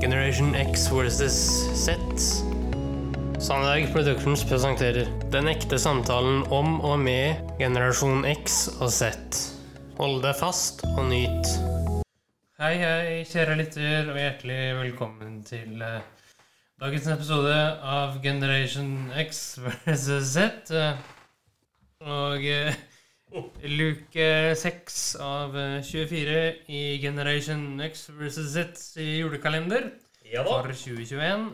Generation 0.00 0.54
X 0.54 0.88
versus 0.88 1.32
Z. 1.72 1.96
Sandberg 3.40 3.92
Productions 3.92 4.44
presenterer 4.44 5.08
Den 5.32 5.48
ekte 5.48 5.78
samtalen 5.80 6.42
om 6.52 6.80
og 6.84 6.98
med 7.00 7.40
generasjon 7.56 8.26
X 8.28 8.66
og 8.76 8.92
Z. 8.92 9.08
Hold 9.96 10.20
deg 10.26 10.36
fast 10.36 10.84
og 10.90 11.06
nyt. 11.08 11.48
Hei, 12.60 12.74
hei, 12.82 13.22
kjære 13.24 13.56
lytter, 13.56 14.10
og 14.12 14.20
hjertelig 14.20 14.60
velkommen 14.82 15.38
til 15.48 15.80
uh, 15.80 16.04
dagens 16.84 17.08
episode 17.16 17.56
av 17.80 18.20
Generation 18.20 18.92
X 19.24 19.46
versus 19.64 20.34
Z. 20.36 20.76
Og 22.04 22.44
eh, 22.44 22.76
luke 23.32 24.54
6 24.56 25.16
av 25.20 25.56
eh, 25.58 25.82
24 25.82 26.42
i 26.72 26.98
Generation 27.02 27.80
X 27.80 28.08
versus 28.14 28.52
Z 28.54 29.00
i 29.02 29.18
julekalender 29.20 29.90
Ja 30.24 30.44
da. 30.46 30.60
for 30.62 30.72
2021. 30.72 31.50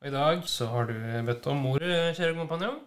Og 0.00 0.08
i 0.08 0.12
dag 0.12 0.42
så 0.50 0.68
har 0.72 0.90
du 0.90 0.96
bedt 1.26 1.46
om 1.50 1.64
ordet, 1.70 2.16
kjære 2.18 2.36
kompanjong. 2.36 2.80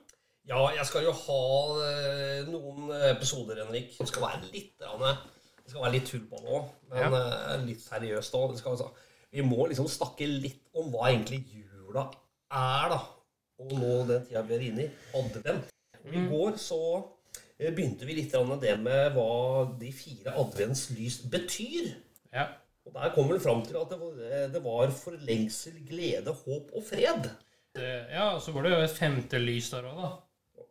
Ja, 0.50 0.62
jeg 0.74 0.86
skal 0.90 1.06
jo 1.06 1.14
ha 1.14 1.42
eh, 1.86 2.48
noen 2.50 2.90
episoder, 3.12 3.64
Henrik. 3.64 3.96
Det 3.98 4.08
skal 4.10 4.26
være 4.28 4.50
litt, 4.54 4.74
det 4.80 5.74
skal 5.74 5.84
være 5.84 5.94
litt 5.98 6.10
tull 6.10 6.26
på 6.30 6.42
nå, 6.42 6.64
men 6.90 7.16
ja. 7.16 7.60
litt 7.64 7.84
seriøst 7.84 8.38
òg. 8.40 8.58
Vi 9.30 9.46
må 9.46 9.68
liksom 9.70 9.90
snakke 9.90 10.26
litt 10.26 10.66
om 10.74 10.90
hva 10.94 11.12
egentlig 11.12 11.44
jula 11.54 12.08
er, 12.50 12.90
da. 12.96 13.00
Og 13.60 13.76
nå 13.76 13.94
den 14.08 14.26
tida 14.26 14.42
vi 14.48 14.56
er 14.56 14.66
inne 14.70 14.86
i, 14.88 14.92
advent. 15.20 15.70
I 16.10 16.22
går 16.32 16.58
så 16.62 16.80
eh, 16.98 17.08
begynte 17.60 18.08
vi 18.08 18.16
litt 18.22 18.36
med 18.48 18.62
det 18.64 18.78
med 18.80 19.14
hva 19.18 19.68
de 19.82 19.92
fire 19.92 20.34
adventslys 20.40 21.20
betyr. 21.32 21.92
Ja. 22.32 22.48
Og 22.88 22.96
der 22.96 23.12
kom 23.14 23.28
vi 23.30 23.40
fram 23.44 23.62
til 23.68 23.78
at 23.78 23.92
det 23.92 24.00
var, 24.00 24.90
forlengsel, 24.90 25.00
for 25.04 25.28
lengsel, 25.28 25.80
glede, 25.90 26.34
håp 26.46 26.72
og 26.74 26.86
fred. 26.88 27.28
Det, 27.76 27.90
ja, 28.10 28.32
og 28.34 28.42
så 28.42 28.54
var 28.56 28.66
det 28.66 28.72
jo 28.74 28.80
et 28.86 28.96
femte 28.96 29.42
lys 29.44 29.70
der 29.74 29.90
òg, 29.92 30.00
da. 30.00 30.12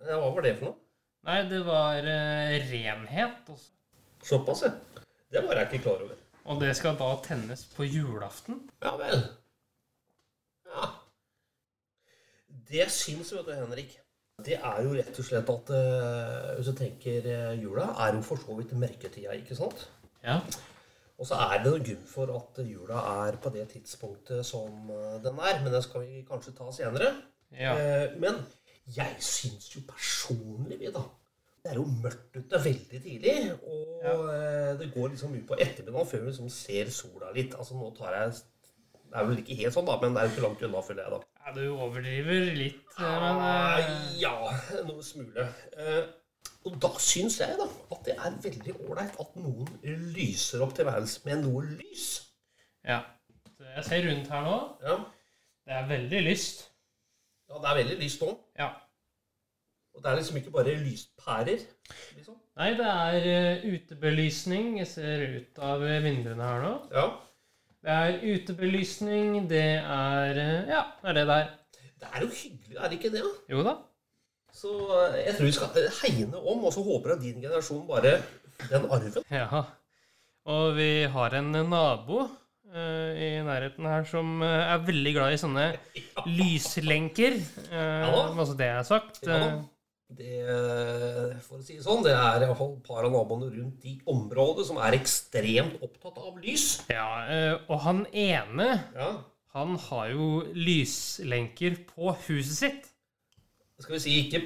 Ja, 0.09 0.17
Hva 0.19 0.31
var 0.35 0.47
det 0.47 0.55
for 0.59 0.71
noe? 0.71 0.81
Nei, 1.29 1.43
det 1.51 1.61
var 1.67 2.09
uh, 2.09 2.57
renhet. 2.73 3.53
Også. 3.53 3.71
Såpass, 4.25 4.65
ja. 4.65 5.05
Det 5.29 5.45
var 5.45 5.61
jeg 5.61 5.69
ikke 5.69 5.85
klar 5.85 6.03
over. 6.07 6.17
Og 6.49 6.63
det 6.63 6.73
skal 6.79 6.97
da 6.97 7.11
tennes 7.23 7.67
på 7.77 7.85
julaften. 7.85 8.63
Ja 8.81 8.95
vel. 8.97 9.21
Ja. 10.73 10.87
Det 12.71 12.89
syns, 12.93 13.35
vet 13.37 13.47
du, 13.47 13.53
Henrik, 13.53 13.99
det 14.47 14.55
er 14.55 14.83
jo 14.87 14.95
rett 14.95 15.19
og 15.19 15.27
slett 15.27 15.49
at 15.51 15.71
eh, 15.75 16.51
Hvis 16.59 16.71
du 16.71 16.79
tenker 16.79 17.27
eh, 17.27 17.55
jula, 17.59 17.91
er 18.05 18.15
jo 18.15 18.25
for 18.27 18.41
så 18.41 18.55
vidt 18.59 18.75
mørketida, 18.79 19.35
ikke 19.35 19.57
sant? 19.59 19.89
Ja. 20.23 20.39
Og 21.19 21.27
så 21.27 21.39
er 21.49 21.57
det 21.59 21.73
noen 21.73 21.87
grunn 21.89 22.05
for 22.07 22.31
at 22.31 22.61
jula 22.63 23.01
er 23.27 23.39
på 23.43 23.51
det 23.55 23.67
tidspunktet 23.73 24.47
som 24.47 24.93
eh, 24.95 25.17
den 25.25 25.41
er. 25.43 25.59
Men 25.65 25.75
det 25.75 25.83
skal 25.87 26.07
vi 26.07 26.23
kanskje 26.29 26.55
ta 26.59 26.71
senere. 26.75 27.17
ja. 27.59 27.75
Men 28.23 28.45
jeg 28.89 29.19
syns 29.21 29.67
jo 29.75 29.83
personlig, 29.85 30.79
vi 30.81 30.89
da 30.95 31.03
Det 31.61 31.75
er 31.75 31.77
jo 31.77 31.89
mørkt 32.05 32.39
ute 32.39 32.61
veldig 32.65 33.01
tidlig. 33.03 33.35
Og 33.59 34.05
ja. 34.07 34.15
det 34.79 34.93
går 34.95 35.11
liksom 35.17 35.35
ut 35.35 35.49
på 35.51 35.59
ettermiddagen 35.59 36.13
før 36.13 36.23
vi 36.23 36.31
liksom 36.31 36.53
ser 36.55 36.95
sola 36.95 37.35
litt. 37.35 37.59
Altså 37.59 37.75
nå 37.75 37.91
tar 37.99 38.15
jeg 38.15 38.39
Det 38.39 39.19
er 39.19 39.27
vel 39.27 39.43
ikke 39.43 39.59
helt 39.65 39.75
sånn, 39.75 39.91
da, 39.91 39.99
men 40.01 40.15
det 40.15 40.23
er 40.23 40.31
jo 40.31 40.37
ikke 40.37 40.47
langt 40.47 40.65
unna, 40.69 40.87
føler 40.87 41.03
jeg, 41.03 41.19
da. 41.19 41.38
Ja, 41.49 41.53
du 41.57 41.63
overdriver 41.73 42.51
litt, 42.59 42.83
eh, 42.99 43.19
men 43.25 43.39
eh, 43.41 43.45
Ah, 43.49 43.93
ja, 44.21 44.33
noe 44.85 45.03
smule. 45.05 45.47
Eh, 45.81 46.03
og 46.69 46.75
da 46.83 46.91
syns 47.01 47.39
jeg 47.41 47.57
da 47.57 47.65
at 47.95 48.03
det 48.05 48.17
er 48.19 48.35
veldig 48.45 48.75
ålreit 48.85 49.15
at 49.23 49.37
noen 49.41 49.69
lyser 50.13 50.61
opp 50.65 50.75
tilværelsen 50.77 51.25
med 51.29 51.47
noe 51.47 51.63
lys. 51.71 52.09
Ja. 52.85 53.01
Jeg 53.59 53.85
ser 53.87 54.05
rundt 54.09 54.29
her 54.33 54.45
nå. 54.45 54.59
Ja, 54.85 54.99
Det 55.69 55.75
er 55.79 55.89
veldig 55.89 56.21
lyst. 56.27 56.67
ja 57.49 57.59
det 57.63 57.71
er 57.71 57.79
veldig 57.81 57.97
lyst 58.03 58.23
nå. 58.23 58.29
Ja. 58.59 58.69
Og 59.95 60.03
det 60.05 60.11
er 60.11 60.17
liksom 60.21 60.37
ikke 60.37 60.51
bare 60.55 60.77
lyspærer. 60.79 61.65
liksom. 62.15 62.37
Nei, 62.59 62.69
det 62.79 62.87
er 62.87 63.29
eh, 63.33 63.65
utebelysning. 63.75 64.79
Jeg 64.79 64.87
ser 64.87 65.25
ut 65.39 65.59
av 65.65 65.81
vinduene 65.83 66.43
her 66.45 66.63
nå. 66.63 66.75
Ja. 66.93 67.07
Det 67.79 67.95
er 67.95 68.25
utebelysning, 68.35 69.45
det 69.51 69.67
er 69.79 70.41
eh, 70.43 70.71
Ja, 70.71 70.83
det 71.03 71.13
er 71.13 71.19
det 71.21 71.27
der. 71.29 71.53
Det 71.99 72.09
er 72.11 72.25
jo 72.25 72.31
hyggelig, 72.33 72.77
er 72.77 72.91
det 72.91 72.99
ikke 72.99 73.13
det? 73.15 73.23
da? 73.23 73.31
Jo 73.55 73.63
da. 73.67 73.75
Så 74.55 74.73
eh, 74.97 75.21
jeg 75.27 75.37
tror 75.37 75.47
vi 75.47 75.55
skal 75.55 75.89
hegne 76.01 76.43
om, 76.43 76.65
og 76.67 76.75
så 76.75 76.83
håper 76.83 77.15
jeg 77.15 77.23
din 77.23 77.47
generasjon 77.47 77.87
bare 77.87 78.17
den 78.67 78.91
arven. 78.91 79.23
Ja. 79.31 79.63
Og 80.49 80.77
vi 80.79 80.91
har 81.13 81.35
en 81.39 81.53
nabo 81.69 82.23
uh, 82.25 83.11
i 83.15 83.31
nærheten 83.45 83.87
her 83.87 84.07
som 84.09 84.41
er 84.43 84.79
veldig 84.87 85.13
glad 85.15 85.35
i 85.35 85.41
sånne 85.41 85.67
lyslenker. 86.39 87.37
Uh, 87.69 87.75
da. 87.77 88.23
altså 88.33 88.57
det 88.59 88.71
jeg 88.71 88.79
har 88.81 88.89
sagt. 88.89 89.21
Ja, 89.29 89.43
det, 90.11 90.41
eh, 90.41 91.35
for 91.45 91.59
å 91.59 91.63
si 91.65 91.77
det 91.77 91.85
sånn, 91.85 92.03
det 92.07 92.15
er 92.17 92.45
iallfall 92.47 92.79
par 92.87 93.05
av 93.05 93.13
naboene 93.13 93.51
rundt 93.53 93.85
i 93.85 93.99
området 94.09 94.65
som 94.67 94.79
er 94.81 94.97
ekstremt 94.97 95.83
opptatt 95.85 96.17
av 96.23 96.39
lys. 96.41 96.83
ja, 96.89 97.09
eh, 97.29 97.59
og 97.69 97.81
han 97.85 98.07
ene, 98.13 98.69
Ja. 98.95 99.11
han 99.55 99.77
har 99.77 100.09
jo 100.15 100.45
lyslenker 100.55 101.77
på 101.91 102.15
huset 102.27 102.57
sitt. 102.57 102.89
Skal 103.79 103.95
vi 103.95 104.01
si 104.01 104.17
ikke 104.25 104.43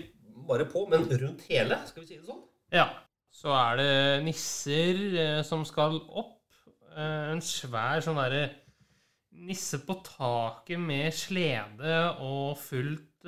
bare 0.49 0.67
på, 0.67 0.89
men 0.91 1.07
rundt 1.09 1.47
hele, 1.49 1.79
skal 1.87 2.03
vi 2.03 2.09
si 2.09 2.17
det 2.19 2.27
sånn? 2.27 2.43
Ja. 2.73 2.89
Så 3.33 3.49
er 3.49 3.77
det 3.79 4.25
nisser 4.27 4.99
eh, 5.19 5.43
som 5.43 5.65
skal 5.65 6.01
opp. 6.11 6.39
En 6.95 7.41
svær 7.41 8.03
sånn 8.05 8.19
derre 8.21 8.51
nisse 9.33 9.79
på 9.87 9.95
taket 10.05 10.79
med 10.79 11.11
slede 11.17 12.21
og 12.21 12.59
fullt 12.61 13.25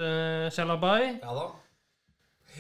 sjalabais. 0.53 1.23
Ja 1.23 1.33
da. 1.33 1.47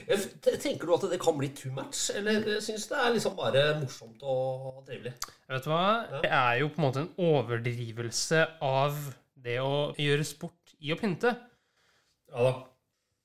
Eh, 0.09 0.25
Tenker 0.61 0.87
du 0.89 0.95
at 0.97 1.07
det 1.13 1.19
kan 1.23 1.37
bli 1.39 1.49
too 1.57 1.73
much, 1.75 2.09
eller 2.15 2.61
syns 2.65 2.87
det 2.91 2.99
er 3.01 3.15
liksom 3.15 3.37
bare 3.39 3.65
morsomt 3.81 4.23
og 4.23 4.83
trivelig? 4.89 5.15
Vet 5.51 5.65
du 5.67 5.71
hva? 5.73 5.85
Det 6.25 6.31
er 6.31 6.61
jo 6.61 6.69
på 6.73 6.81
en 6.81 6.87
måte 6.89 7.05
en 7.05 7.13
overdrivelse 7.31 8.45
av 8.65 8.99
det 9.45 9.59
å 9.63 9.93
gjøre 10.01 10.25
sport 10.27 10.75
i 10.81 10.93
å 10.95 10.99
pynte. 11.01 11.35
Ja 12.35 12.47
da. 12.49 12.55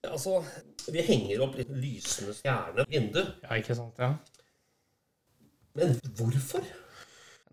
Altså, 0.07 0.37
vi 0.93 1.01
henger 1.03 1.41
opp 1.43 1.57
litt 1.59 1.71
lysende 1.75 2.31
stjerne 2.37 2.85
i 2.87 2.93
vinduet. 2.93 3.33
Ja, 3.43 3.57
ikke 3.59 3.75
sant? 3.75 3.97
Ja. 3.99 4.13
Men 5.75 5.97
hvorfor? 6.15 6.63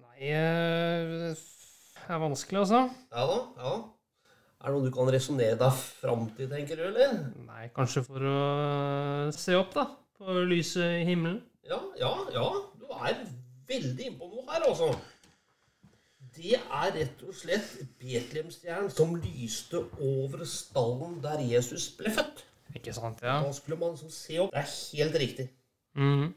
Nei 0.05 0.31
eh, 0.31 1.34
Det 1.34 2.15
er 2.15 2.22
vanskelig, 2.22 2.62
altså. 2.62 2.84
Ja 3.10 3.25
da, 3.32 3.38
ja. 3.59 3.75
Er 4.62 4.72
det 4.72 4.78
noe 4.78 4.89
du 4.89 4.94
kan 4.94 5.11
resonnere 5.12 5.56
deg 5.61 5.81
fram 6.00 6.25
til, 6.37 6.49
tenker 6.50 6.78
du, 6.81 6.87
eller? 6.89 7.19
Nei, 7.47 7.67
kanskje 7.77 8.03
for 8.06 8.25
å 8.25 8.37
se 9.37 9.56
opp, 9.59 9.75
da. 9.77 9.84
På 10.17 10.39
lyset 10.49 11.03
i 11.03 11.05
himmelen. 11.11 11.43
Ja, 11.69 11.81
ja, 12.00 12.12
ja. 12.33 12.47
Du 12.81 12.89
er 12.97 13.21
veldig 13.69 14.09
innpå 14.11 14.31
noe 14.31 14.47
her, 14.49 14.65
altså. 14.71 14.94
Det 16.37 16.56
er 16.56 16.91
rett 16.93 17.22
og 17.25 17.37
slett 17.37 17.69
Betlehemstjernen 18.00 18.91
som 18.93 19.15
lyste 19.17 19.81
over 20.05 20.44
stallen 20.49 21.19
der 21.25 21.41
Jesus 21.44 21.88
ble 21.97 22.12
født. 22.17 22.43
Ikke 22.77 22.93
sant? 22.97 23.23
Ja. 23.25 23.38
Da 23.44 23.53
skulle 23.56 23.78
man 23.81 23.94
liksom 23.94 24.12
se 24.12 24.41
opp. 24.43 24.53
Det 24.53 24.65
er 24.65 24.73
helt 25.00 25.21
riktig. 25.23 25.49
Mhm. 25.97 26.33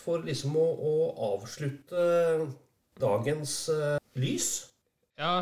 For 0.00 0.22
liksom 0.24 0.54
å, 0.56 0.66
å 0.90 0.92
avslutte 1.34 2.04
dagens 3.00 3.54
uh, 3.68 3.98
lys 4.16 4.70
ja. 5.20 5.32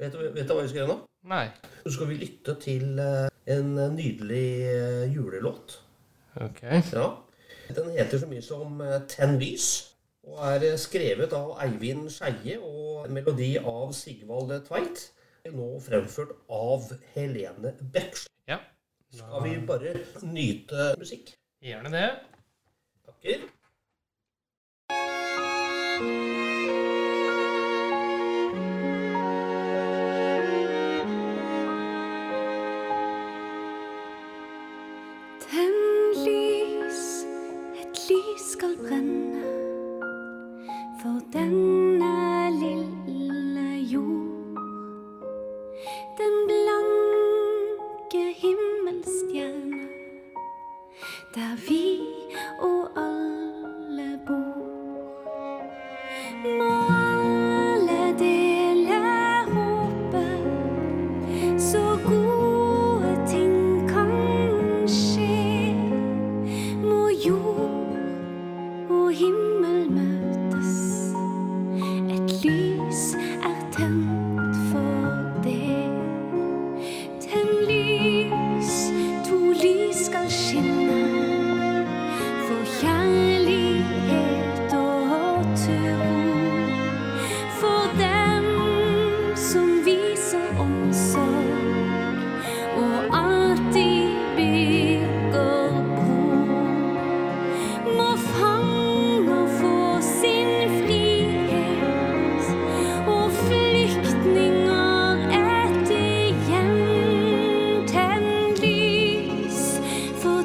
Vet 0.00 0.12
du, 0.12 0.22
vet 0.34 0.46
du 0.46 0.54
hva 0.54 0.62
vi 0.62 0.70
skal 0.70 0.82
gjøre 0.82 0.94
nå? 0.94 0.98
Nei. 1.32 1.46
Så 1.82 1.94
skal 1.96 2.10
vi 2.10 2.20
lytte 2.20 2.54
til 2.62 3.00
eh, 3.02 3.28
en 3.56 3.74
nydelig 3.96 4.48
eh, 4.70 5.14
julelåt. 5.14 5.80
Ok. 6.40 6.62
Ja. 6.92 7.08
Den 7.74 7.90
heter 7.96 8.18
så 8.18 8.26
mye 8.30 8.42
som 8.42 8.80
eh, 8.80 9.00
Ten 9.10 9.38
Lys, 9.40 9.94
og 10.26 10.38
er 10.52 10.68
eh, 10.72 10.78
skrevet 10.78 11.34
av 11.36 11.56
Eivind 11.64 12.10
Skeie 12.14 12.58
og 12.60 13.06
en 13.06 13.16
melodi 13.16 13.56
av 13.58 13.92
Sigvald 13.96 14.54
Tveit. 14.68 15.08
Nå 15.54 15.76
fremført 15.82 16.34
av 16.50 16.90
Helene 17.14 17.74
Bekst. 17.94 18.30
Ja. 18.50 18.58
Skal 19.14 19.44
vi 19.46 19.56
bare 19.66 19.94
nyte 20.26 20.94
musikk? 20.98 21.36
Gjerne 21.62 21.94
det. 21.94 22.08
Takker. 23.06 23.46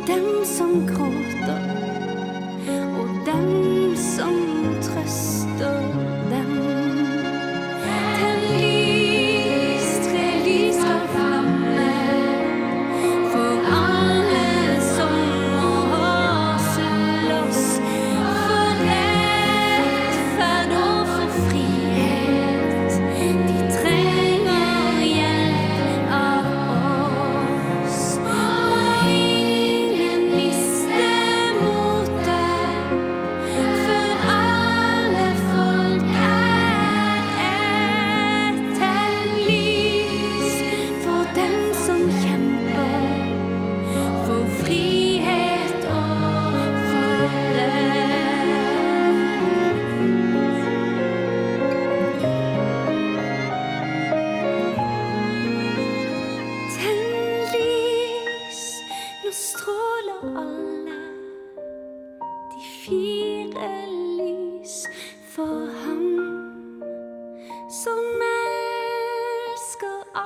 dem 0.07 0.45
som 0.45 0.87
gråter. 0.87 1.80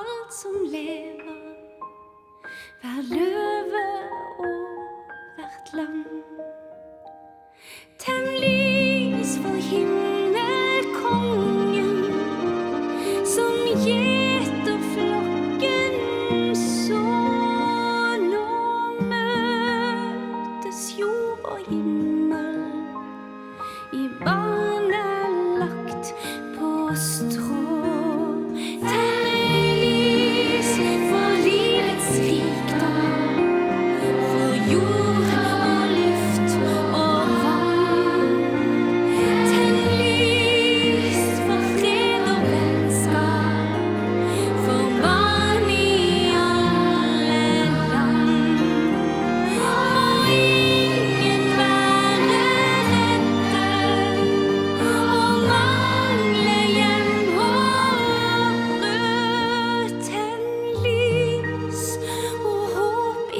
Alt 0.06 0.34
som 0.34 0.54
lever. 0.70 1.54
Hver 2.80 3.02
løve 3.14 3.84
og 4.38 4.56
hvert 5.36 5.68
land. 5.78 6.04
Tenn 7.98 8.26
lys 8.42 9.32
for 9.42 9.56
himmelkongen 9.70 11.96
som 13.24 13.54
gjeter 13.84 14.25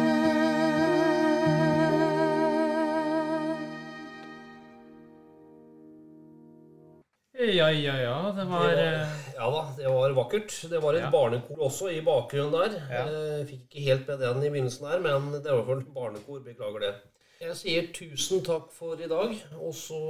Ja, 7.55 7.69
ja, 7.71 7.95
ja. 7.97 8.17
Det 8.37 8.45
var 8.49 8.69
eh, 8.77 9.07
Ja 9.35 9.47
da, 9.51 9.61
det 9.77 9.89
var 9.89 10.13
vakkert. 10.17 10.51
Det 10.69 10.81
var 10.83 10.93
et 10.93 11.01
Ja. 11.05 11.09
barnekor 11.11 11.61
også 11.67 11.89
i 11.89 12.01
bakgrunnen 12.05 12.51
der. 12.53 12.75
Ja. 12.91 13.03
Eh, 13.07 13.45
fikk 13.47 13.61
ikke 13.71 13.85
helt 13.87 14.07
med 14.07 14.19
den 14.19 14.43
i 14.43 14.49
begynnelsen 14.49 14.87
her, 14.87 14.99
men 14.99 15.31
det 15.33 15.45
var 15.51 15.61
i 15.61 15.65
hvert 15.65 15.83
fall 15.85 15.93
barnekor. 15.95 16.39
Beklager 16.45 16.79
det. 16.79 16.93
Jeg 17.41 17.55
sier 17.57 17.87
tusen 17.93 18.43
takk 18.45 18.69
for 18.71 18.93
i 19.01 19.07
dag, 19.09 19.33
og 19.57 19.73
så 19.73 20.01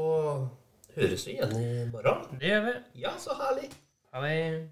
høres 0.95 1.25
vi 1.27 1.37
igjen 1.37 1.55
i 1.57 1.89
morgen. 1.91 2.39
Det 2.39 2.47
gjør 2.51 2.61
vi. 2.67 2.77
Ja, 3.01 3.15
så 3.19 3.35
herlig. 3.39 3.71
Ha 4.13 4.21
det. 4.25 4.69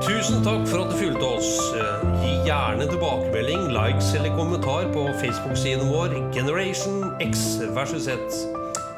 Tusen 0.00 0.42
takk 0.44 0.66
for 0.68 0.84
at 0.84 0.92
du 0.92 0.96
fulgte 0.98 1.26
oss. 1.36 1.50
Gi 2.22 2.32
gjerne 2.48 2.88
tilbakemelding, 2.88 3.68
likes 3.76 4.12
eller 4.18 4.36
kommentar 4.36 4.88
på 4.94 5.06
Facebook-siden 5.20 5.92
vår 5.92 6.16
Generation 6.34 7.10
X 7.20 7.60
versus 7.76 8.08
Z. 8.08 8.44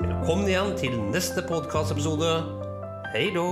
Velkommen 0.00 0.48
igjen 0.48 0.76
til 0.78 0.98
neste 1.12 1.44
podkastepisode. 1.48 2.36
Hei 3.12 3.30
då! 3.34 3.48